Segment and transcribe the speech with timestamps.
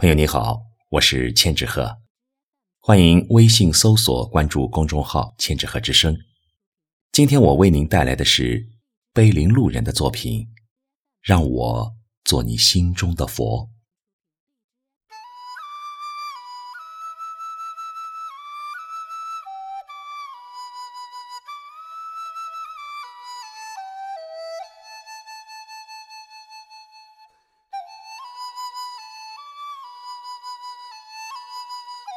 [0.00, 1.98] 朋友你好，我是千纸鹤，
[2.80, 6.16] 欢迎微信搜索关注公众号“千纸鹤之声”。
[7.12, 8.66] 今天我为您带来的是
[9.12, 10.40] 碑林路人的作品
[11.20, 11.94] 《让我
[12.24, 13.66] 做你心中的佛》。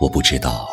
[0.00, 0.66] 我不知道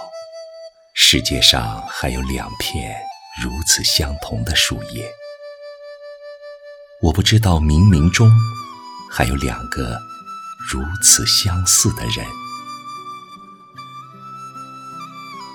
[0.93, 2.95] 世界上还有两片
[3.43, 5.05] 如此相同的树叶，
[7.01, 8.31] 我不知道冥冥中
[9.11, 9.99] 还有两个
[10.71, 12.25] 如此相似的人。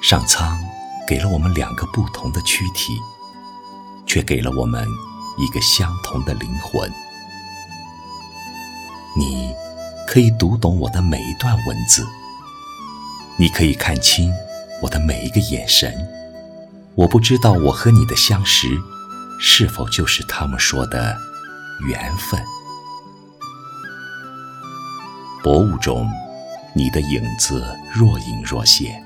[0.02, 0.60] 上苍
[1.08, 2.92] 给了我们两个不同的躯体，
[4.06, 4.86] 却给了我们
[5.38, 6.92] 一个相同的灵魂。
[9.16, 9.50] 你
[10.06, 12.06] 可以读懂我的每一段文字。
[13.38, 14.32] 你可以看清
[14.82, 15.92] 我的每一个眼神，
[16.94, 18.69] 我不知道我和你的相识，
[19.41, 21.16] 是否就是他们说的
[21.88, 22.41] 缘分。
[25.42, 26.08] 薄雾中，
[26.75, 29.03] 你的影子若隐若现，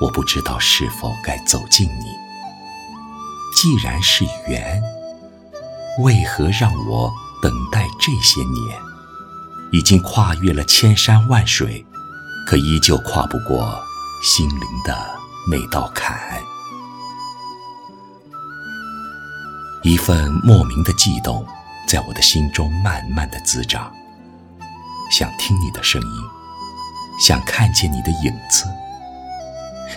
[0.00, 2.06] 我不知道是否该走近你。
[3.56, 4.82] 既然是缘，
[6.00, 8.78] 为何让我等待这些年？
[9.72, 11.84] 已经跨越了千山万水。
[12.48, 13.78] 可依旧跨不过
[14.22, 14.96] 心灵的
[15.50, 16.18] 那道坎，
[19.82, 21.46] 一份莫名的悸动
[21.86, 23.92] 在我的心中慢慢的滋长，
[25.10, 26.22] 想听你的声音，
[27.20, 28.64] 想看见你的影子，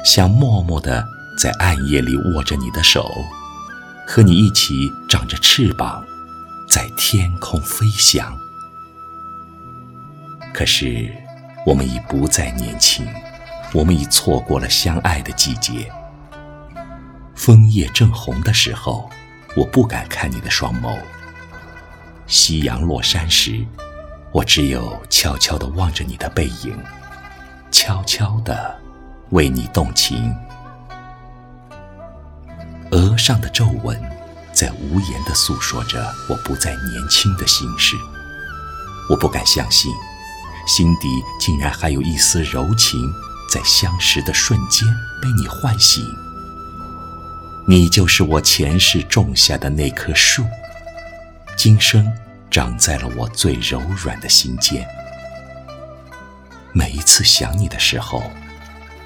[0.03, 1.07] 想默默的
[1.39, 3.09] 在暗夜里握着你的手，
[4.05, 6.03] 和你一起长着翅膀，
[6.69, 8.37] 在天空飞翔。
[10.53, 11.20] 可是。
[11.65, 13.07] 我们已不再年轻，
[13.71, 15.91] 我们已错过了相爱的季节。
[17.35, 19.09] 枫叶正红的时候，
[19.55, 20.97] 我不敢看你的双眸；
[22.25, 23.65] 夕阳落山时，
[24.31, 26.77] 我只有悄悄地望着你的背影，
[27.69, 28.79] 悄悄地
[29.29, 30.35] 为你动情。
[32.91, 34.01] 额上的皱纹，
[34.51, 37.95] 在无言地诉说着我不再年轻的心事。
[39.09, 39.91] 我不敢相信。
[40.73, 42.97] 心底竟然还有一丝柔情，
[43.49, 44.87] 在相识的瞬间
[45.21, 46.01] 被你唤醒。
[47.67, 50.45] 你就是我前世种下的那棵树，
[51.57, 52.09] 今生
[52.49, 54.87] 长在了我最柔软的心间。
[56.71, 58.23] 每一次想你的时候，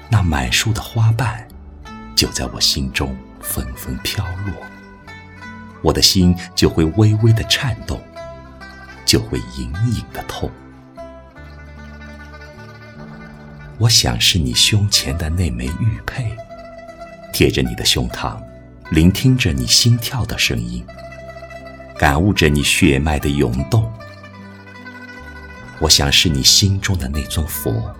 [0.08, 1.48] 那满树的花瓣
[2.14, 4.54] 就在我心中纷纷飘落，
[5.82, 8.00] 我的心就会微微的颤动，
[9.04, 10.48] 就会隐隐的痛。
[13.78, 16.34] 我想是你胸前的那枚玉佩，
[17.30, 18.38] 贴着你的胸膛，
[18.90, 20.82] 聆听着你心跳的声音，
[21.98, 23.92] 感悟着你血脉的涌动。
[25.78, 27.94] 我想是你心中的那尊佛，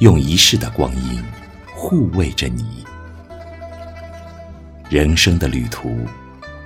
[0.00, 1.24] 用一世的光阴
[1.74, 2.84] 护卫着你。
[4.90, 5.96] 人生的旅途，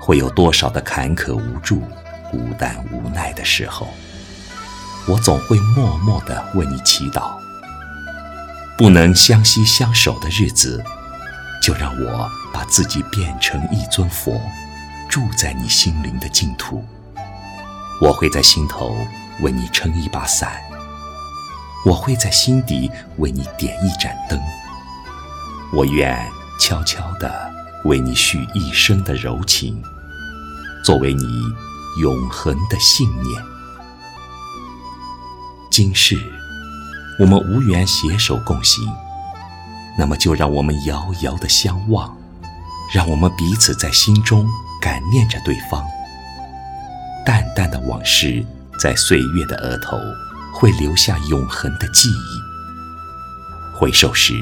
[0.01, 1.83] 会有多少的坎坷无助、
[2.33, 3.87] 孤单无奈的时候，
[5.07, 7.39] 我总会默默的为你祈祷。
[8.81, 10.83] 不能相惜相守的日子，
[11.63, 14.41] 就让我把自己变成一尊佛，
[15.07, 16.83] 住在你心灵的净土。
[18.01, 18.97] 我会在心头
[19.43, 20.63] 为你撑一把伞，
[21.85, 24.41] 我会在心底为你点一盏灯。
[25.75, 26.19] 我愿
[26.59, 27.31] 悄悄地
[27.85, 29.79] 为你续一生的柔情，
[30.83, 31.23] 作为你
[32.01, 33.43] 永恒的信念。
[35.71, 36.40] 今世。
[37.21, 38.83] 我们无缘携手共行，
[39.99, 42.17] 那么就让我们遥遥的相望，
[42.95, 44.49] 让我们彼此在心中
[44.81, 45.85] 感念着对方。
[47.27, 48.43] 淡淡的往事，
[48.81, 49.99] 在岁月的额头，
[50.55, 53.79] 会留下永恒的记忆。
[53.79, 54.33] 回首时，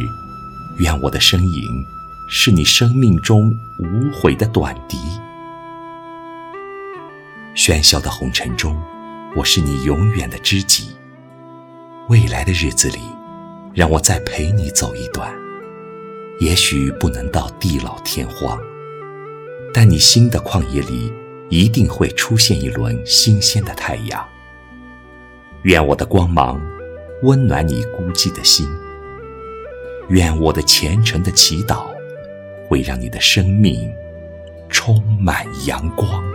[0.77, 1.85] 愿我的身影
[2.29, 4.97] 是你生命中无悔的短笛。
[7.57, 8.81] 喧嚣的红尘中，
[9.35, 10.93] 我是你永远的知己。
[12.09, 13.01] 未来的日子里，
[13.75, 15.31] 让我再陪你走一段。
[16.41, 18.59] 也许不能到地老天荒，
[19.75, 21.13] 但你心的旷野里
[21.51, 24.27] 一定会出现一轮新鲜的太阳。
[25.65, 26.59] 愿我的光芒
[27.25, 28.67] 温暖你孤寂的心，
[30.09, 31.89] 愿我的虔诚的祈祷
[32.69, 33.93] 会让你的生命
[34.71, 36.28] 充满阳光。